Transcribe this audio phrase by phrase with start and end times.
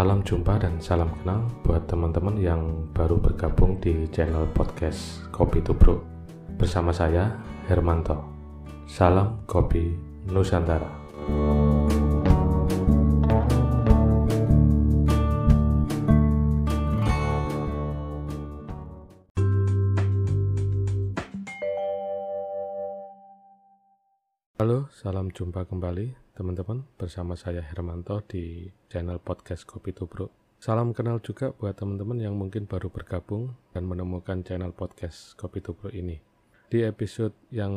[0.00, 6.00] Salam jumpa dan salam kenal buat teman-teman yang baru bergabung di channel podcast Kopi Tubruk
[6.56, 7.36] bersama saya
[7.68, 8.16] Hermanto.
[8.88, 9.92] Salam Kopi
[10.24, 10.88] Nusantara.
[24.56, 30.32] Halo, salam jumpa kembali teman-teman bersama saya Hermanto di channel podcast Kopi Tubruk.
[30.56, 35.92] Salam kenal juga buat teman-teman yang mungkin baru bergabung dan menemukan channel podcast Kopi Tubruk
[35.92, 36.16] ini.
[36.72, 37.76] Di episode yang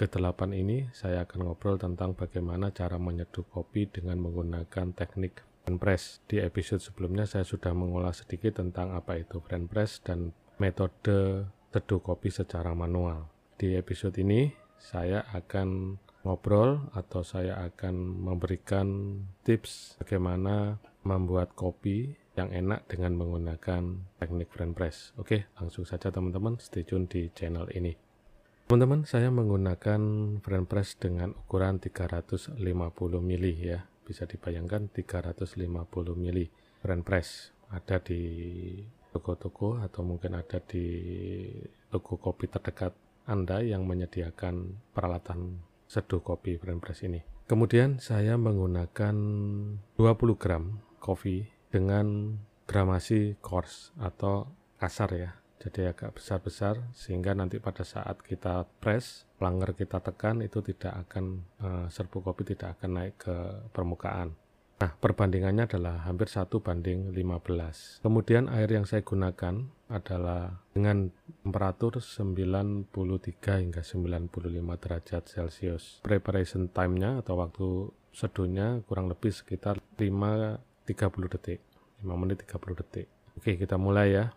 [0.00, 6.24] ke-8 ini saya akan ngobrol tentang bagaimana cara menyeduh kopi dengan menggunakan teknik French press.
[6.24, 12.00] Di episode sebelumnya saya sudah mengulas sedikit tentang apa itu French press dan metode teduh
[12.00, 13.28] kopi secara manual.
[13.60, 14.48] Di episode ini
[14.80, 23.82] saya akan ngobrol atau saya akan memberikan tips bagaimana membuat kopi yang enak dengan menggunakan
[24.20, 24.96] teknik French press.
[25.16, 27.96] Oke, langsung saja teman-teman stay tune di channel ini.
[28.70, 30.00] Teman-teman, saya menggunakan
[30.46, 32.62] French press dengan ukuran 350
[33.18, 33.82] mili ya.
[34.06, 35.66] Bisa dibayangkan 350
[36.14, 36.46] mili
[36.78, 38.22] French press ada di
[39.10, 40.86] toko-toko atau mungkin ada di
[41.90, 42.94] toko kopi terdekat
[43.26, 47.18] Anda yang menyediakan peralatan seduh kopi French press ini.
[47.50, 49.16] Kemudian saya menggunakan
[49.98, 52.38] 20 gram kopi dengan
[52.70, 54.46] gramasi coarse atau
[54.78, 55.34] kasar ya.
[55.58, 61.42] Jadi agak besar-besar sehingga nanti pada saat kita press, planger kita tekan itu tidak akan
[61.90, 63.36] serbuk kopi tidak akan naik ke
[63.74, 64.38] permukaan.
[64.80, 68.00] Nah, perbandingannya adalah hampir 1 banding 15.
[68.00, 71.12] Kemudian air yang saya gunakan adalah dengan
[71.44, 72.88] temperatur 93
[73.60, 76.00] hingga 95 derajat Celcius.
[76.00, 77.68] Preparation time-nya atau waktu
[78.16, 81.60] seduhnya kurang lebih sekitar 5 30 detik.
[82.00, 83.06] 5 menit 30 detik.
[83.36, 84.32] Oke, kita mulai ya.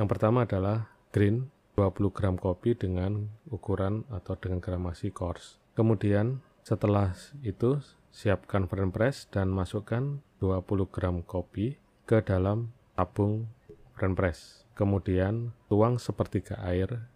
[0.00, 5.60] Yang pertama adalah green 20 gram kopi dengan ukuran atau dengan gramasi coarse.
[5.76, 7.12] Kemudian setelah
[7.44, 7.84] itu
[8.14, 13.50] Siapkan French press dan masukkan 20 gram kopi ke dalam tabung
[13.98, 14.38] French press.
[14.78, 17.10] Kemudian tuang sepertiga air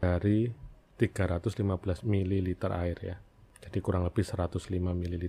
[0.00, 0.48] dari
[0.96, 1.68] 315
[2.00, 2.48] ml
[2.80, 3.16] air ya.
[3.60, 5.24] Jadi kurang lebih 105 ml.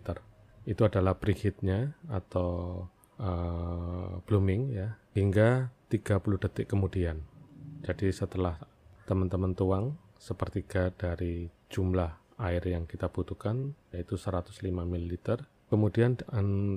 [0.63, 2.87] Itu adalah preheatnya atau
[3.19, 6.15] uh, blooming ya hingga 30
[6.47, 7.27] detik kemudian.
[7.83, 8.55] Jadi setelah
[9.03, 15.13] teman-teman tuang sepertiga dari jumlah air yang kita butuhkan yaitu 105 ml
[15.69, 16.17] kemudian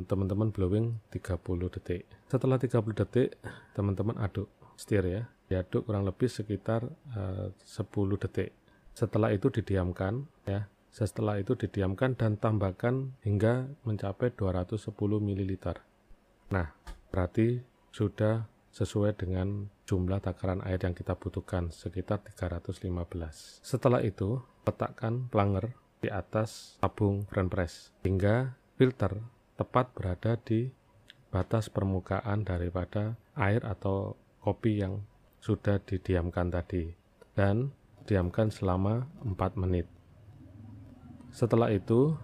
[0.04, 1.40] teman-teman blowing 30
[1.72, 2.04] detik.
[2.28, 3.40] Setelah 30 detik
[3.72, 5.22] teman-teman aduk stir ya.
[5.48, 6.84] Diaduk kurang lebih sekitar
[7.16, 7.88] eh, uh, 10
[8.20, 8.52] detik.
[8.92, 10.68] Setelah itu didiamkan ya.
[10.92, 14.92] Setelah itu didiamkan dan tambahkan hingga mencapai 210
[15.24, 15.52] ml
[16.52, 16.68] nah
[17.08, 22.92] berarti sudah sesuai dengan jumlah takaran air yang kita butuhkan sekitar 315
[23.64, 29.22] setelah itu letakkan planger di atas tabung French press hingga filter
[29.54, 30.70] tepat berada di
[31.30, 35.00] batas permukaan daripada air atau kopi yang
[35.40, 36.92] sudah didiamkan tadi
[37.32, 37.72] dan
[38.04, 39.86] diamkan selama 4 menit.
[41.32, 42.18] Setelah itu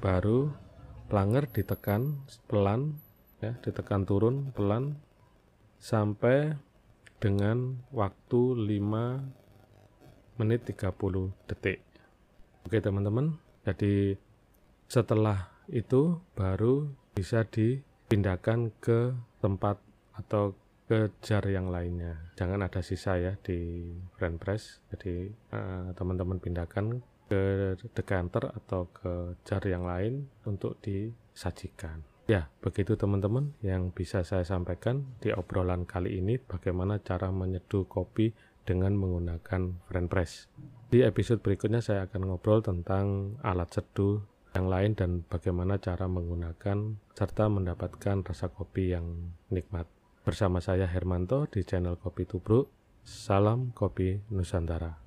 [0.00, 0.48] baru
[1.12, 2.96] planger ditekan pelan
[3.44, 4.96] ya, ditekan turun pelan
[5.76, 6.56] sampai
[7.20, 9.43] dengan waktu 5
[10.40, 11.80] menit 30 detik.
[12.64, 14.16] Oke teman-teman, jadi
[14.88, 19.80] setelah itu baru bisa dipindahkan ke tempat
[20.16, 22.20] atau ke jar yang lainnya.
[22.36, 24.62] Jangan ada sisa ya di French press.
[24.92, 32.04] Jadi eh, teman-teman pindahkan ke decanter atau ke jar yang lain untuk disajikan.
[32.24, 38.32] Ya, begitu teman-teman yang bisa saya sampaikan di obrolan kali ini bagaimana cara menyeduh kopi
[38.64, 40.32] dengan menggunakan French press.
[40.88, 44.24] Di episode berikutnya saya akan ngobrol tentang alat seduh
[44.54, 49.84] yang lain dan bagaimana cara menggunakan serta mendapatkan rasa kopi yang nikmat.
[50.24, 52.72] Bersama saya Hermanto di channel Kopi Tubruk.
[53.04, 55.03] Salam Kopi Nusantara.